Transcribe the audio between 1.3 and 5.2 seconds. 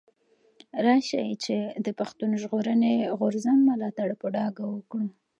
چي د پښتون ژغورني غورځنګ ملاتړ په ډاګه وکړو.